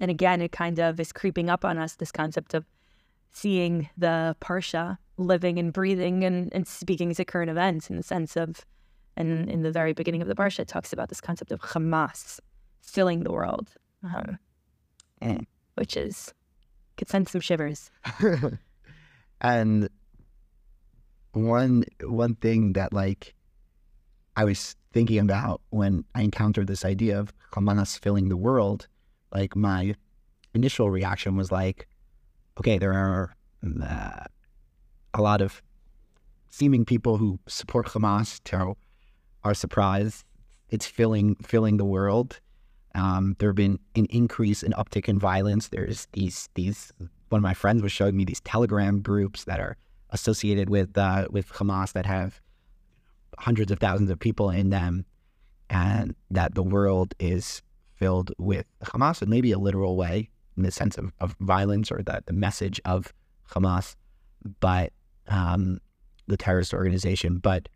And 0.00 0.10
again, 0.10 0.42
it 0.42 0.52
kind 0.52 0.78
of 0.78 0.98
is 1.00 1.12
creeping 1.12 1.48
up 1.48 1.64
on 1.64 1.78
us 1.78 1.96
this 1.96 2.12
concept 2.12 2.54
of 2.54 2.64
seeing 3.32 3.88
the 3.96 4.36
Parsha 4.40 4.98
living 5.16 5.58
and 5.58 5.72
breathing 5.72 6.24
and, 6.24 6.52
and 6.52 6.66
speaking 6.66 7.14
to 7.14 7.24
current 7.24 7.50
events 7.50 7.90
in 7.90 7.96
the 7.96 8.02
sense 8.02 8.36
of, 8.36 8.64
and 9.16 9.50
in 9.50 9.62
the 9.62 9.72
very 9.72 9.92
beginning 9.92 10.22
of 10.22 10.28
the 10.28 10.34
Parsha, 10.34 10.60
it 10.60 10.68
talks 10.68 10.92
about 10.92 11.08
this 11.08 11.20
concept 11.20 11.52
of 11.52 11.60
Hamas 11.60 12.40
filling 12.82 13.22
the 13.24 13.32
world, 13.32 13.72
um, 14.02 14.38
Mm. 15.22 15.46
which 15.74 15.96
is, 15.96 16.34
could 16.96 17.08
send 17.08 17.28
some 17.28 17.40
shivers. 17.40 17.90
and 19.40 19.88
one 21.32 21.84
one 22.02 22.34
thing 22.36 22.72
that 22.74 22.92
like 22.92 23.34
I 24.36 24.44
was 24.44 24.76
thinking 24.92 25.18
about 25.18 25.60
when 25.70 26.04
I 26.14 26.22
encountered 26.22 26.66
this 26.66 26.84
idea 26.84 27.18
of 27.18 27.32
Hamas 27.52 27.98
filling 27.98 28.28
the 28.28 28.36
world, 28.36 28.88
like 29.32 29.56
my 29.56 29.94
initial 30.54 30.90
reaction 30.90 31.36
was 31.36 31.50
like, 31.50 31.88
okay, 32.58 32.78
there 32.78 32.92
are 32.92 33.34
uh, 33.82 34.24
a 35.14 35.22
lot 35.22 35.40
of 35.40 35.62
seeming 36.48 36.84
people 36.84 37.16
who 37.16 37.38
support 37.46 37.86
Hamas 37.88 38.40
to 38.44 38.76
are 39.46 39.54
surprised 39.54 40.24
it's 40.68 40.86
filling 40.86 41.36
filling 41.36 41.76
the 41.76 41.84
world. 41.84 42.40
Um, 42.94 43.36
there 43.38 43.50
have 43.50 43.56
been 43.56 43.78
an 43.94 44.06
increase 44.06 44.62
in 44.62 44.72
uptick 44.72 45.08
in 45.08 45.18
violence. 45.18 45.68
There's 45.68 46.08
these 46.12 46.48
these 46.54 46.92
one 47.28 47.38
of 47.38 47.42
my 47.42 47.54
friends 47.54 47.82
was 47.82 47.92
showing 47.92 48.16
me 48.16 48.24
these 48.24 48.40
Telegram 48.40 49.00
groups 49.00 49.44
that 49.44 49.60
are 49.60 49.76
associated 50.10 50.70
with 50.70 50.96
uh, 50.98 51.28
with 51.30 51.48
Hamas 51.52 51.92
that 51.92 52.06
have 52.06 52.40
hundreds 53.38 53.70
of 53.70 53.78
thousands 53.78 54.10
of 54.10 54.18
people 54.18 54.50
in 54.50 54.70
them, 54.70 55.04
and 55.70 56.14
that 56.30 56.54
the 56.54 56.62
world 56.62 57.14
is 57.20 57.62
filled 57.94 58.32
with 58.38 58.66
Hamas 58.82 59.22
in 59.22 59.30
maybe 59.30 59.52
a 59.52 59.58
literal 59.58 59.96
way 59.96 60.28
in 60.56 60.62
the 60.62 60.70
sense 60.70 60.98
of, 60.98 61.12
of 61.20 61.36
violence 61.40 61.90
or 61.90 62.02
the, 62.02 62.22
the 62.26 62.32
message 62.32 62.80
of 62.84 63.12
Hamas, 63.50 63.94
but 64.60 64.92
um, 65.28 65.80
the 66.26 66.36
terrorist 66.36 66.74
organization. 66.74 67.38
But 67.38 67.68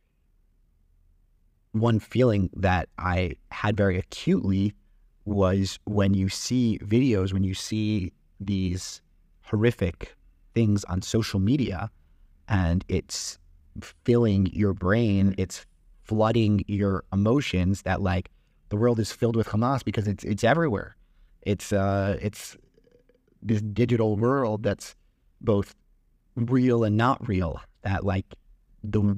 one 1.73 2.01
feeling 2.01 2.51
that 2.55 2.89
I 2.99 3.37
had 3.51 3.77
very 3.77 3.99
acutely 3.99 4.75
was 5.25 5.79
when 5.85 6.15
you 6.15 6.29
see 6.29 6.79
videos, 6.83 7.33
when 7.33 7.45
you 7.45 7.55
see 7.55 8.13
these 8.41 9.01
horrific 9.43 10.17
things 10.55 10.85
on 10.85 11.03
social 11.03 11.39
media 11.39 11.91
and 12.49 12.85
it's 12.89 13.39
filling 14.05 14.47
your 14.47 14.75
brain, 14.75 15.35
it's 15.39 15.65
flooding 16.03 16.65
your 16.67 17.05
emotions 17.13 17.83
that 17.83 18.03
like 18.03 18.31
the 18.71 18.77
world 18.77 18.99
is 18.99 19.13
filled 19.13 19.37
with 19.37 19.49
Hamas 19.49 19.85
because 19.85 20.09
it's 20.09 20.25
it's 20.25 20.43
everywhere. 20.43 20.97
It's 21.43 21.73
uh 21.73 22.19
it's 22.21 22.57
this 23.43 23.63
digital 23.63 24.17
world 24.17 24.63
that's 24.63 24.97
both 25.41 25.75
real 26.37 26.85
and 26.85 26.97
not 26.97 27.27
real. 27.29 27.61
That 27.83 28.05
like 28.05 28.27
the 28.83 29.17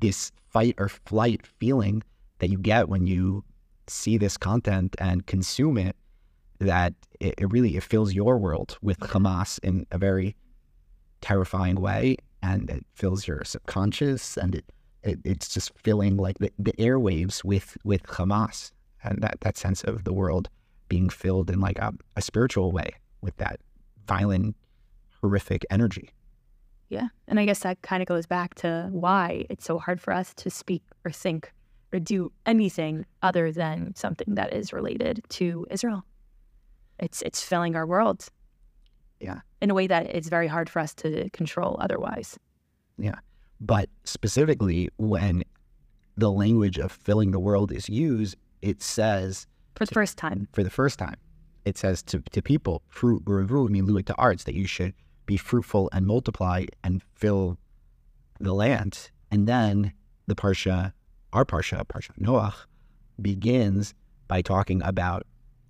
this 0.00 0.32
fight 0.48 0.74
or 0.78 0.88
flight 0.88 1.46
feeling 1.46 2.02
that 2.38 2.48
you 2.48 2.58
get 2.58 2.88
when 2.88 3.06
you 3.06 3.44
see 3.86 4.18
this 4.18 4.36
content 4.36 4.94
and 4.98 5.26
consume 5.26 5.78
it 5.78 5.96
that 6.60 6.94
it, 7.20 7.34
it, 7.38 7.52
really 7.52 7.76
it 7.76 7.82
fills 7.82 8.12
your 8.14 8.38
world 8.38 8.78
with 8.82 8.98
Hamas 9.00 9.58
in 9.62 9.86
a 9.90 9.98
very 9.98 10.36
terrifying 11.20 11.80
way 11.80 12.16
and 12.42 12.68
it 12.70 12.84
fills 12.94 13.26
your 13.26 13.44
subconscious 13.44 14.36
and 14.36 14.54
it, 14.56 14.64
it 15.02 15.18
it's 15.24 15.48
just 15.48 15.72
filling 15.78 16.16
like 16.16 16.38
the, 16.38 16.52
the 16.58 16.72
airwaves 16.74 17.44
with 17.44 17.76
with 17.84 18.02
Hamas 18.04 18.72
and 19.02 19.20
that 19.22 19.40
that 19.40 19.56
sense 19.56 19.82
of 19.84 20.04
the 20.04 20.12
world 20.12 20.48
being 20.88 21.08
filled 21.08 21.50
in 21.50 21.60
like 21.60 21.78
a, 21.78 21.92
a 22.16 22.22
spiritual 22.22 22.72
way 22.72 22.90
with 23.20 23.36
that 23.36 23.60
violent 24.06 24.56
horrific 25.20 25.64
energy 25.70 26.10
yeah. 26.88 27.08
And 27.26 27.38
I 27.38 27.44
guess 27.44 27.60
that 27.60 27.82
kind 27.82 28.02
of 28.02 28.08
goes 28.08 28.26
back 28.26 28.54
to 28.56 28.88
why 28.90 29.44
it's 29.50 29.64
so 29.64 29.78
hard 29.78 30.00
for 30.00 30.12
us 30.12 30.32
to 30.34 30.50
speak 30.50 30.82
or 31.04 31.10
think 31.10 31.52
or 31.92 31.98
do 31.98 32.32
anything 32.46 33.06
other 33.22 33.52
than 33.52 33.94
something 33.94 34.34
that 34.34 34.52
is 34.52 34.72
related 34.72 35.22
to 35.30 35.66
Israel. 35.70 36.04
It's 36.98 37.22
it's 37.22 37.42
filling 37.42 37.76
our 37.76 37.86
world. 37.86 38.28
Yeah. 39.20 39.40
In 39.60 39.70
a 39.70 39.74
way 39.74 39.86
that 39.86 40.06
it's 40.06 40.28
very 40.28 40.46
hard 40.46 40.70
for 40.70 40.78
us 40.80 40.94
to 40.94 41.28
control 41.30 41.76
otherwise. 41.80 42.38
Yeah. 42.98 43.16
But 43.60 43.88
specifically 44.04 44.88
when 44.96 45.44
the 46.16 46.30
language 46.30 46.78
of 46.78 46.92
filling 46.92 47.32
the 47.32 47.38
world 47.38 47.72
is 47.72 47.88
used, 47.88 48.36
it 48.62 48.82
says 48.82 49.46
for 49.76 49.84
the 49.86 49.94
first 49.94 50.18
time. 50.18 50.48
For 50.52 50.64
the 50.64 50.70
first 50.70 50.98
time. 50.98 51.16
It 51.64 51.76
says 51.76 52.02
to, 52.04 52.20
to 52.32 52.40
people, 52.40 52.82
fruit 52.88 53.24
revu, 53.26 53.68
I 53.68 53.70
mean 53.70 54.02
to 54.04 54.14
arts, 54.14 54.44
that 54.44 54.54
you 54.54 54.66
should 54.66 54.94
be 55.28 55.36
fruitful 55.36 55.90
and 55.92 56.06
multiply 56.06 56.64
and 56.82 57.02
fill 57.14 57.58
the 58.40 58.54
land. 58.54 59.10
And 59.30 59.46
then 59.46 59.92
the 60.26 60.34
Parsha, 60.34 60.94
our 61.34 61.44
Parsha, 61.44 61.84
Parsha 61.84 62.18
Noach, 62.18 62.54
begins 63.20 63.94
by 64.26 64.40
talking 64.40 64.82
about 64.82 65.26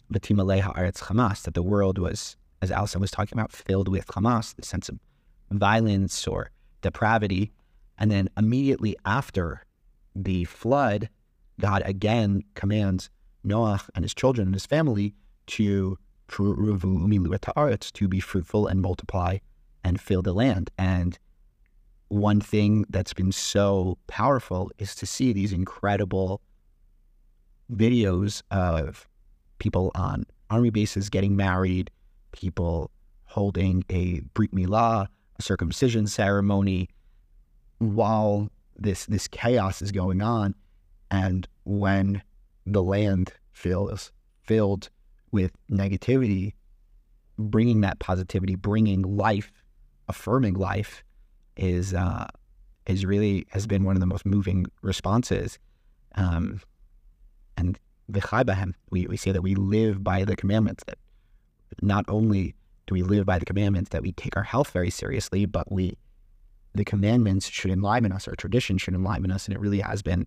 the 0.09 0.21
Timaleha 0.21 0.75
Aretz 0.77 1.03
Hamas, 1.03 1.43
that 1.43 1.55
the 1.55 1.62
world 1.62 1.99
was, 1.99 2.37
as 2.62 2.71
Allison 2.71 3.00
was 3.00 3.11
talking 3.11 3.37
about, 3.37 3.50
filled 3.50 3.88
with 3.88 4.07
Hamas, 4.07 4.55
the 4.55 4.65
sense 4.65 4.88
of 4.88 5.00
violence 5.50 6.27
or 6.29 6.50
depravity. 6.81 7.50
And 7.99 8.12
then 8.12 8.29
immediately 8.38 8.97
after 9.05 9.65
the 10.15 10.45
flood, 10.45 11.09
God 11.61 11.83
again 11.85 12.45
commands 12.55 13.11
Noach 13.45 13.91
and 13.97 14.05
his 14.05 14.15
children 14.15 14.47
and 14.47 14.55
his 14.55 14.67
family 14.67 15.15
to 15.49 15.99
to 16.29 18.09
be 18.09 18.21
fruitful 18.21 18.67
and 18.67 18.83
multiply 18.83 19.38
and 19.85 20.01
fill 20.01 20.23
the 20.23 20.33
land. 20.33 20.71
And 20.79 21.19
one 22.09 22.41
thing 22.41 22.85
that's 22.89 23.13
been 23.13 23.33
so 23.33 23.99
powerful 24.07 24.71
is 24.79 24.95
to 24.97 25.07
see 25.07 25.33
these 25.33 25.53
incredible 25.53 26.41
videos 27.71 28.43
of 28.51 29.07
people 29.59 29.91
on 29.95 30.25
army 30.51 30.71
bases 30.71 31.11
getting 31.11 31.37
married, 31.37 31.91
people 32.33 32.91
holding 33.25 33.85
a 33.91 34.21
brit 34.35 34.53
milah, 34.55 35.07
a 35.39 35.43
circumcision 35.43 36.07
ceremony, 36.07 36.89
while 37.79 38.49
this 38.77 39.07
this 39.07 39.29
chaos 39.29 39.83
is 39.83 39.93
going 39.93 40.23
on, 40.23 40.55
and 41.11 41.47
when 41.65 42.23
the 42.65 42.83
land 42.83 43.33
feels 43.53 44.13
filled 44.43 44.89
with 45.31 45.53
negativity, 45.71 46.55
bringing 47.39 47.83
that 47.83 47.99
positivity, 47.99 48.55
bringing 48.55 49.03
life 49.03 49.53
affirming 50.09 50.55
life 50.55 51.05
is 51.57 51.95
uh, 51.95 52.27
is 52.87 53.05
really 53.05 53.47
has 53.50 53.67
been 53.67 53.85
one 53.85 53.97
of 53.97 54.00
the 54.00 54.07
most 54.07 54.25
moving 54.27 54.67
responses. 54.83 55.59
Um, 56.15 56.61
and 57.57 57.79
v'chai 58.11 58.73
we 58.91 59.07
we 59.07 59.17
say 59.17 59.33
that 59.33 59.43
we 59.43 59.55
live 59.55 60.03
by 60.03 60.25
the 60.25 60.37
commandments. 60.37 60.85
That 60.85 60.99
not 61.83 62.05
only 62.09 62.55
do 62.87 62.95
we 62.95 63.03
live 63.03 63.27
by 63.27 63.38
the 63.38 63.45
commandments, 63.45 63.91
that 63.91 64.03
we 64.03 64.12
take 64.12 64.37
our 64.37 64.43
health 64.43 64.71
very 64.71 64.91
seriously, 64.91 65.45
but 65.47 65.71
we 65.71 65.97
the 66.75 66.85
commandments 66.85 67.49
should 67.49 67.71
enliven 67.71 68.12
us. 68.12 68.29
Our 68.29 68.35
tradition 68.35 68.79
should 68.79 68.95
enliven 68.95 69.31
us, 69.31 69.47
and 69.47 69.55
it 69.55 69.61
really 69.61 69.81
has 69.81 70.03
been 70.03 70.27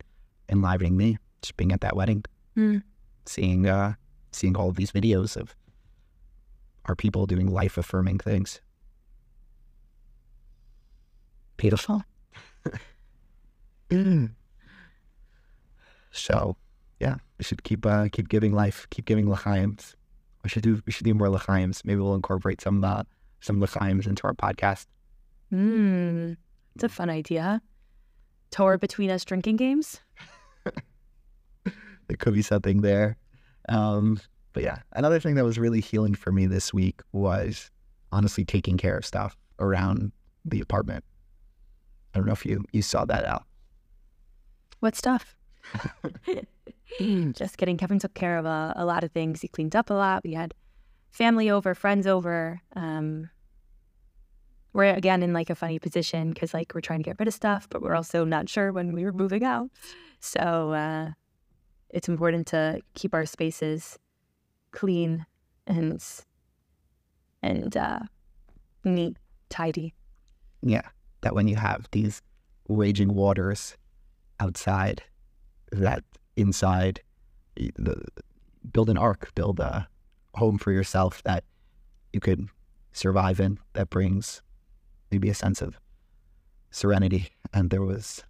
enlivening 0.49 0.97
me. 0.97 1.17
Just 1.41 1.57
being 1.57 1.71
at 1.71 1.81
that 1.81 1.95
wedding, 1.95 2.23
mm. 2.55 2.83
seeing 3.25 3.67
uh, 3.67 3.93
seeing 4.31 4.55
all 4.55 4.69
of 4.69 4.75
these 4.75 4.91
videos 4.91 5.35
of 5.35 5.55
our 6.85 6.95
people 6.95 7.25
doing 7.25 7.47
life 7.51 7.77
affirming 7.77 8.19
things. 8.19 8.61
Beautiful. 11.61 12.03
mm. 13.91 14.31
So, 16.09 16.57
yeah, 16.99 17.17
we 17.37 17.43
should 17.43 17.63
keep 17.63 17.85
uh, 17.85 18.07
keep 18.11 18.29
giving 18.29 18.51
life, 18.51 18.87
keep 18.89 19.05
giving 19.05 19.29
l'chaims. 19.29 19.95
We 20.43 20.49
should 20.49 20.63
do 20.63 20.81
we 20.87 20.91
should 20.91 21.05
do 21.05 21.13
more 21.13 21.29
l'chaims. 21.29 21.85
Maybe 21.85 22.01
we'll 22.01 22.15
incorporate 22.15 22.61
some 22.61 22.83
uh, 22.83 23.03
some 23.41 23.61
l'chaims 23.61 24.07
into 24.07 24.23
our 24.23 24.33
podcast. 24.33 24.87
Hmm, 25.51 26.33
it's 26.73 26.83
a 26.83 26.89
fun 26.89 27.11
idea. 27.11 27.61
Torah 28.49 28.79
between 28.79 29.11
us 29.11 29.23
drinking 29.23 29.57
games. 29.57 30.01
there 31.63 32.17
could 32.17 32.33
be 32.33 32.41
something 32.41 32.81
there. 32.81 33.17
Um, 33.69 34.19
but 34.53 34.63
yeah, 34.63 34.79
another 34.93 35.19
thing 35.19 35.35
that 35.35 35.45
was 35.45 35.59
really 35.59 35.79
healing 35.79 36.15
for 36.15 36.31
me 36.31 36.47
this 36.47 36.73
week 36.73 37.01
was 37.11 37.69
honestly 38.11 38.45
taking 38.45 38.77
care 38.77 38.97
of 38.97 39.05
stuff 39.05 39.37
around 39.59 40.11
the 40.43 40.59
apartment. 40.59 41.05
I 42.13 42.19
don't 42.19 42.25
know 42.25 42.33
if 42.33 42.45
you 42.45 42.65
you 42.71 42.81
saw 42.81 43.05
that 43.05 43.25
out. 43.25 43.43
What 44.79 44.95
stuff? 44.95 45.35
Just 46.99 47.57
kidding. 47.57 47.77
Kevin 47.77 47.99
took 47.99 48.13
care 48.13 48.37
of 48.37 48.45
a, 48.45 48.73
a, 48.75 48.85
lot 48.85 49.03
of 49.03 49.11
things. 49.11 49.41
He 49.41 49.47
cleaned 49.47 49.75
up 49.75 49.89
a 49.89 49.93
lot. 49.93 50.23
We 50.23 50.33
had 50.33 50.53
family 51.11 51.49
over, 51.49 51.73
friends 51.73 52.05
over. 52.05 52.61
Um, 52.75 53.29
we're 54.73 54.93
again 54.93 55.23
in 55.23 55.33
like 55.33 55.49
a 55.49 55.55
funny 55.55 55.79
position 55.79 56.31
because 56.31 56.53
like 56.53 56.73
we're 56.73 56.81
trying 56.81 56.99
to 56.99 57.03
get 57.03 57.17
rid 57.19 57.27
of 57.27 57.33
stuff, 57.33 57.67
but 57.69 57.81
we're 57.81 57.95
also 57.95 58.25
not 58.25 58.49
sure 58.49 58.71
when 58.71 58.93
we 58.93 59.05
were 59.05 59.13
moving 59.13 59.43
out. 59.43 59.69
So 60.19 60.71
uh, 60.71 61.11
it's 61.89 62.09
important 62.09 62.47
to 62.47 62.81
keep 62.93 63.13
our 63.13 63.25
spaces 63.25 63.99
clean 64.71 65.25
and 65.67 66.03
and 67.43 67.75
uh, 67.77 67.99
neat, 68.83 69.17
tidy. 69.49 69.93
Yeah 70.61 70.83
that 71.21 71.35
when 71.35 71.47
you 71.47 71.55
have 71.55 71.87
these 71.91 72.21
raging 72.67 73.13
waters 73.13 73.77
outside, 74.39 75.03
that 75.71 76.03
inside, 76.35 77.01
the, 77.55 78.03
build 78.71 78.89
an 78.89 78.97
ark, 78.97 79.31
build 79.35 79.59
a 79.59 79.87
home 80.35 80.57
for 80.57 80.71
yourself 80.71 81.21
that 81.23 81.43
you 82.13 82.19
could 82.19 82.47
survive 82.91 83.39
in, 83.39 83.59
that 83.73 83.89
brings 83.89 84.41
maybe 85.11 85.29
a 85.29 85.33
sense 85.33 85.61
of 85.61 85.77
serenity, 86.71 87.29
and 87.53 87.69
there 87.69 87.81
was 87.81 88.23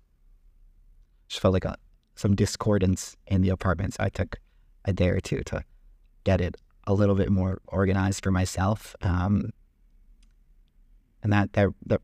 just 1.27 1.41
felt 1.41 1.53
like 1.53 1.65
a, 1.65 1.77
some 2.15 2.36
discordance 2.36 3.15
in 3.27 3.41
the 3.41 3.50
apartment. 3.50 3.93
So 3.93 4.03
I 4.03 4.10
took 4.10 4.39
a 4.86 4.93
day 4.93 5.10
or 5.10 5.19
two 5.19 5.43
to 5.43 5.63
get 6.24 6.41
it 6.41 6.57
a 6.88 6.93
little 6.93 7.15
bit 7.15 7.29
more 7.29 7.62
organized 7.67 8.24
for 8.24 8.31
myself, 8.31 8.95
um, 9.01 9.51
and 11.24 11.31
that 11.31 11.53
that 11.53 11.69
that 11.86 12.01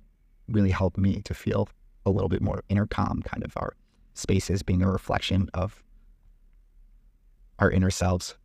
really 0.48 0.72
helped 0.72 0.98
me 0.98 1.22
to 1.24 1.34
feel 1.34 1.70
a 2.06 2.12
little 2.12 2.30
bit 2.30 2.42
more 2.42 2.64
inner 2.70 2.88
calm. 2.88 3.22
Kind 3.24 3.44
of 3.44 3.54
our 3.58 3.74
spaces 4.14 4.64
being 4.64 4.82
a 4.82 4.92
reflection 4.92 5.50
of 5.54 5.84
our 7.60 7.72
inner 7.72 7.92
selves. 7.92 8.36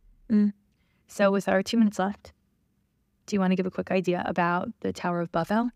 So, 1.07 1.31
with 1.31 1.47
our 1.47 1.61
two 1.61 1.77
minutes 1.77 1.99
left, 1.99 2.33
do 3.25 3.35
you 3.35 3.39
want 3.39 3.51
to 3.51 3.55
give 3.55 3.65
a 3.65 3.71
quick 3.71 3.91
idea 3.91 4.23
about 4.25 4.69
the 4.81 4.91
Tower 4.91 5.21
of 5.21 5.31
Babel? 5.31 5.69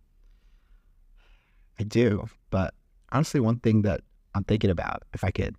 I 1.79 1.83
do, 1.83 2.27
but 2.49 2.73
honestly, 3.11 3.39
one 3.39 3.59
thing 3.59 3.83
that 3.83 4.01
I'm 4.33 4.43
thinking 4.43 4.69
about, 4.69 5.03
if 5.13 5.23
I 5.23 5.31
could 5.31 5.55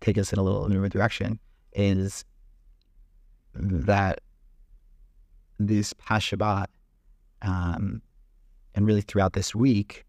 take 0.00 0.16
us 0.16 0.32
in 0.32 0.38
a 0.38 0.42
little 0.42 0.64
a 0.64 0.88
direction, 0.88 1.38
is 1.72 2.24
that 3.54 4.20
this 5.58 5.92
past 5.92 6.30
Shabbat, 6.30 6.66
um, 7.42 8.00
and 8.74 8.86
really 8.86 9.00
throughout 9.00 9.32
this 9.32 9.54
week, 9.54 10.04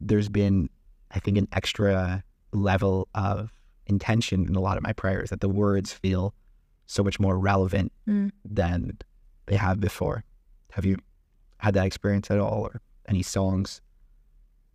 there's 0.00 0.28
been, 0.28 0.68
I 1.10 1.18
think, 1.18 1.38
an 1.38 1.48
extra 1.52 2.22
level 2.52 3.08
of 3.14 3.52
intention 3.86 4.46
in 4.48 4.54
a 4.56 4.60
lot 4.60 4.76
of 4.76 4.82
my 4.82 4.92
prayers 4.92 5.30
that 5.30 5.40
the 5.40 5.48
words 5.48 5.92
feel 5.92 6.34
so 6.86 7.02
much 7.02 7.18
more 7.20 7.38
relevant 7.38 7.92
Mm. 8.06 8.30
than 8.44 8.98
they 9.46 9.56
have 9.56 9.80
before. 9.80 10.24
Have 10.72 10.84
you 10.84 10.96
had 11.58 11.74
that 11.74 11.86
experience 11.86 12.30
at 12.30 12.38
all, 12.38 12.62
or 12.62 12.80
any 13.06 13.22
songs? 13.22 13.80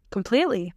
Completely. 0.10 0.74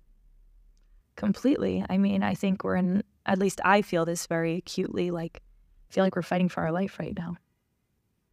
Completely. 1.17 1.85
I 1.89 1.99
mean, 1.99 2.23
I 2.23 2.35
think 2.35 2.65
we're 2.65 2.77
in, 2.77 3.03
at 3.27 3.39
least 3.39 3.61
I 3.65 3.83
feel 3.83 4.05
this 4.05 4.27
very 4.27 4.57
acutely, 4.57 5.11
like, 5.11 5.43
I 5.91 5.93
feel 5.95 6.05
like 6.05 6.17
we're 6.17 6.23
fighting 6.23 6.49
for 6.49 6.63
our 6.63 6.73
life 6.73 6.99
right 6.99 7.17
now. 7.17 7.37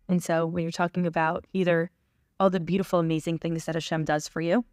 And 0.07 0.23
so 0.23 0.45
when 0.45 0.63
you're 0.63 0.71
talking 0.71 1.05
about 1.05 1.45
either 1.53 1.91
all 2.39 2.49
the 2.49 2.59
beautiful, 2.59 2.99
amazing 2.99 3.37
things 3.37 3.65
that 3.65 3.75
Hashem 3.75 4.03
does 4.03 4.27
for 4.27 4.41
you 4.41 4.65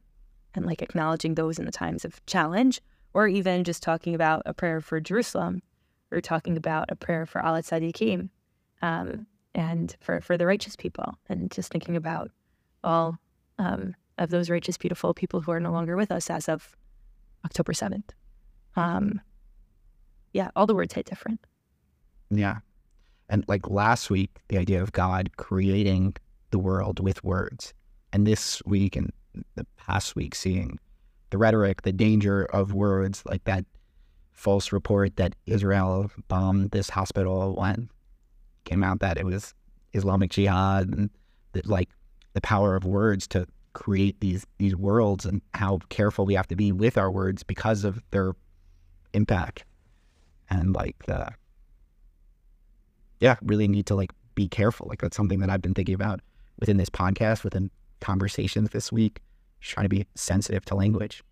and 0.55 0.67
like 0.67 0.83
acknowledging 0.83 1.35
those 1.35 1.59
in 1.59 1.65
the 1.65 1.73
times 1.73 2.05
of 2.05 2.25
challenge, 2.27 2.81
or 3.15 3.29
even 3.29 3.65
just 3.65 3.83
talking 3.83 4.15
about 4.15 4.43
a 4.47 4.55
prayer 4.55 4.81
for 4.81 5.01
Jerusalem, 5.01 5.63
or 6.11 6.21
talking 6.21 6.57
about 6.57 6.91
a 6.91 6.97
prayer 6.97 7.27
for 7.27 7.45
Al 7.45 7.55
Tzadikim 7.55 8.29
um, 8.83 9.27
and 9.55 9.97
for, 10.01 10.21
for 10.21 10.37
the 10.37 10.47
righteous 10.47 10.77
people, 10.77 11.15
and 11.29 11.51
just 11.51 11.71
thinking 11.71 11.97
about 11.97 12.31
all 12.85 13.19
um, 13.59 13.95
of 14.19 14.31
those 14.31 14.51
righteous, 14.51 14.77
beautiful 14.77 15.15
people 15.15 15.41
who 15.41 15.53
are 15.53 15.61
no 15.61 15.73
longer 15.73 15.97
with 15.97 16.11
us 16.11 16.31
as 16.31 16.49
of 16.49 16.77
October 17.45 17.73
7th. 17.73 18.11
Um, 18.77 19.21
yeah, 20.33 20.51
all 20.55 20.67
the 20.67 20.75
words 20.75 20.95
hit 20.95 21.07
different. 21.07 21.41
Yeah. 22.31 22.59
And 23.29 23.45
like 23.49 23.69
last 23.69 24.11
week, 24.11 24.31
the 24.49 24.59
idea 24.59 24.83
of 24.83 24.93
God 24.93 25.37
creating 25.37 26.17
the 26.51 26.59
world 26.59 27.01
with 27.01 27.23
words. 27.25 27.75
And 28.13 28.27
this 28.27 28.63
week 28.65 28.97
and 28.97 29.13
the 29.55 29.67
past 29.77 30.17
week, 30.17 30.35
seeing 30.35 30.79
the 31.31 31.39
rhetoric, 31.39 31.83
the 31.83 31.93
danger 31.93 32.45
of 32.45 32.73
words, 32.73 33.23
like 33.27 33.45
that 33.45 33.65
false 34.33 34.73
report 34.73 35.17
that 35.17 35.35
Israel 35.47 36.11
bombed 36.29 36.71
this 36.71 36.91
hospital 36.91 37.55
when 37.57 37.91
came 38.65 38.85
out 38.85 39.01
that 39.01 39.19
it 39.19 39.25
was 39.25 39.55
Islamic 39.95 40.31
Jihad 40.31 40.89
and 40.89 41.11
that 41.53 41.67
like 41.67 41.89
the 42.35 42.41
power 42.41 42.77
of 42.77 42.85
words 42.85 43.27
to 43.29 43.47
create 43.73 44.21
these 44.21 44.47
these 44.59 44.77
worlds 44.77 45.25
and 45.25 45.41
how 45.55 45.79
careful 45.89 46.25
we 46.27 46.35
have 46.35 46.47
to 46.49 46.57
be 46.57 46.71
with 46.71 46.99
our 46.99 47.11
words 47.11 47.43
because 47.43 47.85
of 47.85 48.03
their 48.11 48.35
impact. 49.13 49.65
And 50.51 50.75
like 50.75 50.97
the 51.07 51.33
yeah 53.21 53.37
really 53.43 53.69
need 53.69 53.87
to 53.87 53.95
like 53.95 54.13
be 54.35 54.49
careful. 54.49 54.87
Like 54.89 55.01
that's 55.01 55.17
something 55.17 55.41
that 55.41 55.51
i've 55.51 55.63
been 55.63 55.75
thinking 55.75 55.95
about 55.95 56.21
within 56.61 56.77
this 56.77 56.91
podcast 56.91 57.43
within 57.43 57.71
conversations 58.01 58.71
this 58.71 58.93
week 58.93 59.21
just 59.61 59.75
trying 59.75 59.85
to 59.85 59.89
be 59.89 60.07
sensitive 60.15 60.65
to 60.65 60.75
language 60.75 61.23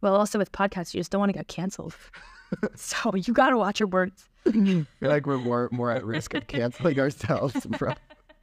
Well, 0.00 0.14
also 0.14 0.38
with 0.38 0.52
podcasts, 0.52 0.94
you 0.94 1.00
just 1.00 1.10
don't 1.10 1.18
want 1.20 1.30
to 1.32 1.38
get 1.38 1.48
canceled. 1.48 1.94
so 2.74 3.14
you 3.14 3.32
got 3.34 3.50
to 3.50 3.56
watch 3.58 3.80
your 3.80 3.88
words. 3.88 4.28
I 4.46 4.50
feel 4.52 4.86
like 5.00 5.26
we're 5.26 5.38
more 5.38 5.68
more 5.72 5.90
at 5.90 6.04
risk 6.04 6.34
of 6.34 6.46
canceling 6.46 6.98
ourselves 6.98 7.66
from 7.76 7.94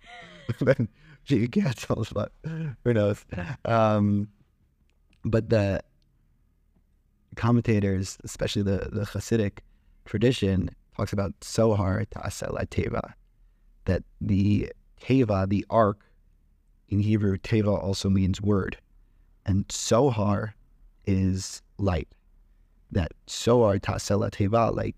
than 0.59 0.89
being 1.27 1.47
canceled, 1.47 2.09
but 2.13 2.31
who 2.83 2.93
knows? 2.93 3.25
Um, 3.63 4.27
but 5.23 5.49
the 5.49 5.81
commentators, 7.35 8.17
especially 8.23 8.61
the 8.61 8.89
the 8.91 9.05
Hasidic 9.05 9.59
tradition, 10.05 10.69
talks 10.95 11.13
about 11.13 11.33
Sohar 11.41 12.05
Ta'asela 12.09 12.67
Teva, 12.67 13.13
that 13.85 14.03
the 14.21 14.71
Teva, 15.01 15.49
the 15.49 15.65
ark, 15.69 15.99
in 16.89 16.99
Hebrew, 16.99 17.37
Teva 17.37 17.81
also 17.81 18.09
means 18.09 18.41
word, 18.41 18.77
and 19.45 19.67
Sohar 19.67 20.53
is 21.05 21.61
light. 21.77 22.07
That 22.91 23.11
Sohar 23.27 23.81
Ta'asela 23.81 24.31
Teva, 24.31 24.75
like 24.75 24.95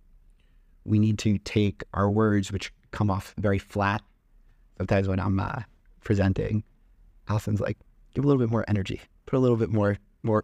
we 0.86 1.00
need 1.00 1.18
to 1.20 1.38
take 1.40 1.84
our 1.94 2.10
words, 2.10 2.52
which 2.52 2.74
come 2.92 3.10
off 3.10 3.34
very 3.38 3.60
flat. 3.60 4.02
Sometimes 4.78 5.08
when 5.08 5.20
I'm 5.20 5.40
uh, 5.40 5.62
presenting, 6.04 6.64
Allison's 7.28 7.60
like, 7.60 7.78
give 8.14 8.24
a 8.24 8.28
little 8.28 8.40
bit 8.40 8.52
more 8.52 8.66
energy, 8.68 9.02
put 9.26 9.38
a 9.38 9.40
little 9.40 9.58
bit 9.58 9.70
more 9.70 9.98
more 10.24 10.44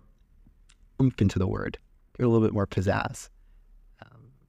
oomph 1.01 1.21
into 1.21 1.39
the 1.39 1.47
word, 1.47 1.77
give 2.17 2.25
a 2.25 2.29
little 2.29 2.45
bit 2.45 2.53
more 2.53 2.67
pizzazz. 2.67 3.29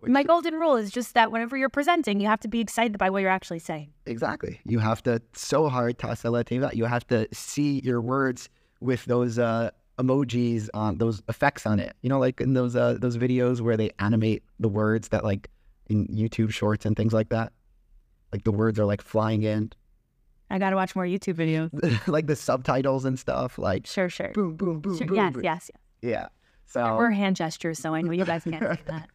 My 0.09 0.23
golden 0.23 0.55
rule 0.55 0.77
is 0.77 0.91
just 0.91 1.15
that 1.15 1.31
whenever 1.33 1.57
you're 1.57 1.69
presenting, 1.69 2.21
you 2.21 2.27
have 2.29 2.41
to 2.41 2.49
be 2.49 2.61
excited 2.61 2.99
by 2.99 3.11
what 3.11 3.23
you're 3.23 3.31
actually 3.31 3.59
saying. 3.59 3.93
exactly. 4.07 4.61
You 4.65 4.79
have 4.79 5.03
to 5.05 5.21
Sohar 5.35 5.97
Ta'asela 5.97 6.45
Teva. 6.45 6.75
You 6.75 6.85
have 6.85 7.07
to 7.09 7.27
see 7.33 7.81
your 7.85 8.01
words 8.01 8.49
with 8.81 9.05
those 9.07 9.39
uh, 9.39 9.71
emojis 9.99 10.69
on 10.75 10.99
those 10.99 11.23
effects 11.29 11.67
on 11.67 11.79
it. 11.79 11.95
You 12.03 12.09
know, 12.09 12.19
like 12.19 12.41
in 12.41 12.55
those 12.55 12.77
uh, 12.77 12.97
those 13.01 13.17
videos 13.17 13.61
where 13.61 13.77
they 13.77 13.91
animate 13.99 14.43
the 14.61 14.69
words 14.69 15.09
that 15.09 15.25
like 15.25 15.49
in 15.89 16.07
YouTube 16.09 16.51
Shorts 16.51 16.85
and 16.87 16.97
things 16.97 17.13
like 17.13 17.29
that. 17.31 17.53
Like 18.33 18.45
the 18.45 18.53
words 18.53 18.79
are 18.81 18.85
like 18.85 19.01
flying 19.03 19.43
in, 19.45 19.71
I 20.51 20.59
got 20.59 20.71
to 20.71 20.77
watch 20.77 20.95
more 20.97 21.05
YouTube 21.05 21.35
videos. 21.35 22.07
like 22.09 22.27
the 22.27 22.37
subtitles 22.37 23.05
and 23.05 23.19
stuff. 23.19 23.59
Like 23.59 23.87
Sure, 23.87 24.09
sure. 24.09 24.33
boom, 24.35 24.57
boom, 24.57 24.81
boom, 24.81 24.97
Sure, 24.97 25.07
boom. 25.07 25.17
yes, 25.17 25.33
boom. 25.35 25.43
yes, 25.45 25.71
yes. 25.73 25.81
Yeah. 26.03 26.27
So, 26.67 26.97
We're 26.97 27.11
hand 27.11 27.37
gestures, 27.37 27.79
so 27.79 27.95
I 27.95 28.01
know 28.01 28.11
you 28.13 28.25
guys 28.25 28.43
can't 28.45 28.61
see 28.79 28.83
that. 28.87 29.09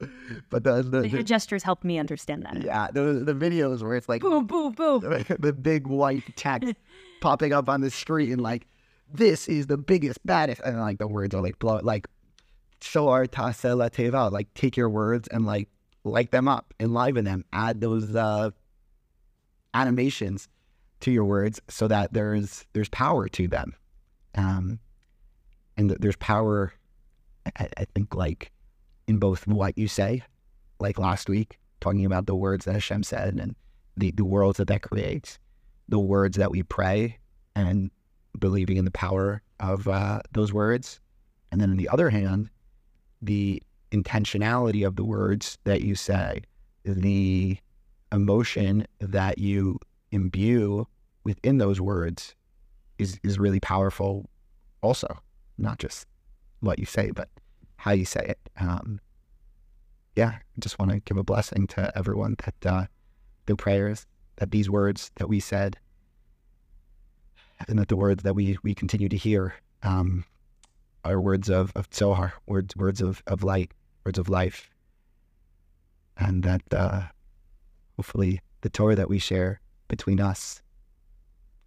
but 0.50 0.64
the, 0.64 0.82
the, 0.82 1.02
The 1.08 1.22
gestures 1.22 1.62
helped 1.62 1.84
me 1.84 1.98
understand 1.98 2.44
that. 2.44 2.62
yeah, 2.62 2.88
the 2.92 3.22
the 3.24 3.34
videos 3.34 3.82
where 3.82 3.94
it's 3.96 4.08
like 4.08 4.22
Boom, 4.22 4.46
boom, 4.46 4.72
boom. 4.72 5.00
the 5.38 5.52
big 5.52 5.86
white 5.86 6.24
text 6.36 6.74
popping 7.20 7.52
up 7.52 7.68
on 7.68 7.80
the 7.80 7.90
screen 7.90 8.38
like 8.38 8.66
this 9.12 9.48
is 9.48 9.66
the 9.66 9.76
biggest 9.76 10.24
baddest 10.24 10.60
and 10.64 10.78
like 10.80 10.98
the 10.98 11.08
words 11.08 11.34
are 11.34 11.42
like 11.42 11.58
blow 11.58 11.80
like 11.82 12.06
Sohar 12.80 13.28
Ta'asela 13.30 13.90
Teva 13.90 14.30
like 14.32 14.52
take 14.54 14.76
your 14.76 14.88
words 14.88 15.28
and 15.28 15.44
like 15.44 15.68
light 16.04 16.30
them 16.30 16.48
up 16.48 16.72
enliven 16.80 17.24
them 17.24 17.44
add 17.52 17.80
those 17.80 18.14
uh 18.14 18.50
animations 19.74 20.48
to 21.00 21.10
your 21.10 21.24
words 21.24 21.60
so 21.68 21.88
that 21.88 22.12
there's 22.12 22.64
there's 22.72 22.88
power 22.88 23.28
to 23.28 23.46
them 23.48 23.74
um 24.34 24.78
and 25.76 25.90
th- 25.90 26.00
there's 26.00 26.16
power 26.16 26.72
I, 27.58 27.68
I 27.76 27.84
think 27.94 28.14
like 28.14 28.52
in 29.10 29.18
both 29.18 29.44
what 29.48 29.76
you 29.76 29.88
say 29.88 30.22
like 30.78 30.96
last 30.96 31.28
week 31.28 31.58
talking 31.80 32.04
about 32.04 32.26
the 32.26 32.34
words 32.34 32.64
that 32.64 32.74
Hashem 32.74 33.02
said 33.02 33.34
and 33.34 33.56
the, 33.96 34.12
the 34.12 34.24
worlds 34.24 34.58
that 34.58 34.68
that 34.68 34.82
creates, 34.82 35.38
the 35.88 35.98
words 35.98 36.36
that 36.36 36.52
we 36.52 36.62
pray, 36.62 37.18
and 37.56 37.90
believing 38.38 38.76
in 38.76 38.84
the 38.84 38.90
power 38.92 39.42
of 39.58 39.88
uh, 39.88 40.20
those 40.30 40.52
words. 40.52 41.00
And 41.50 41.60
then 41.60 41.70
on 41.70 41.76
the 41.76 41.88
other 41.88 42.08
hand, 42.08 42.50
the 43.20 43.60
intentionality 43.90 44.86
of 44.86 44.94
the 44.94 45.04
words 45.04 45.58
that 45.64 45.80
you 45.80 45.96
say, 45.96 46.42
the 46.84 47.58
emotion 48.12 48.86
that 49.00 49.38
you 49.38 49.80
imbue 50.12 50.86
within 51.24 51.58
those 51.58 51.80
words 51.80 52.36
is, 52.98 53.18
is 53.24 53.40
really 53.40 53.60
powerful 53.60 54.30
also, 54.82 55.08
not 55.58 55.78
just 55.78 56.06
what 56.60 56.78
you 56.78 56.86
say, 56.86 57.10
but 57.10 57.28
how 57.80 57.92
you 57.92 58.04
say 58.04 58.20
it. 58.28 58.38
Um, 58.60 59.00
yeah, 60.14 60.28
I 60.28 60.58
just 60.58 60.78
want 60.78 60.90
to 60.90 61.00
give 61.00 61.16
a 61.16 61.24
blessing 61.24 61.66
to 61.68 61.90
everyone 61.96 62.36
that 62.44 62.70
uh, 62.70 62.86
the 63.46 63.56
prayers 63.56 64.06
that 64.36 64.50
these 64.50 64.68
words 64.68 65.10
that 65.16 65.28
we 65.28 65.40
said 65.40 65.78
and 67.68 67.78
that 67.78 67.88
the 67.88 67.96
words 67.96 68.22
that 68.22 68.34
we, 68.34 68.58
we 68.62 68.74
continue 68.74 69.08
to 69.08 69.16
hear 69.16 69.54
um, 69.82 70.24
are 71.04 71.20
words 71.20 71.48
of, 71.48 71.72
of 71.74 71.88
Zohar, 71.92 72.34
words 72.46 72.76
words 72.76 73.00
of, 73.00 73.22
of 73.26 73.42
light, 73.42 73.72
words 74.04 74.18
of 74.18 74.28
life. 74.28 74.68
And 76.18 76.42
that 76.42 76.62
uh, 76.70 77.02
hopefully 77.96 78.40
the 78.60 78.68
Torah 78.68 78.94
that 78.96 79.08
we 79.08 79.18
share 79.18 79.62
between 79.88 80.20
us 80.20 80.60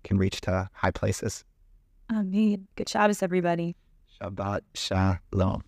can 0.03 0.19
reach 0.19 0.41
to 0.41 0.69
high 0.73 0.91
places. 0.91 1.43
Amen. 2.11 2.67
Good 2.75 2.87
Shabbos, 2.87 3.23
everybody. 3.23 3.75
Shabbat 4.21 4.61
Shalom. 4.75 5.63